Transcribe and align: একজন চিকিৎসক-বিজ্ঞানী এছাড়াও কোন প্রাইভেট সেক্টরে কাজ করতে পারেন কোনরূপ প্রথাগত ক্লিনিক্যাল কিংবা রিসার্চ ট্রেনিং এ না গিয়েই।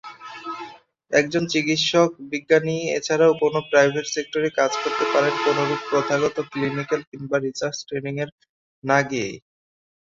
একজন 1.11 1.43
চিকিৎসক-বিজ্ঞানী 1.53 2.77
এছাড়াও 2.97 3.31
কোন 3.41 3.53
প্রাইভেট 3.69 4.05
সেক্টরে 4.15 4.49
কাজ 4.59 4.71
করতে 4.83 5.05
পারেন 5.13 5.33
কোনরূপ 5.45 5.81
প্রথাগত 5.91 6.35
ক্লিনিক্যাল 6.51 7.01
কিংবা 7.09 7.37
রিসার্চ 7.39 7.77
ট্রেনিং 7.87 8.13
এ 8.19 8.25
না 8.83 8.97
গিয়েই। 9.09 9.35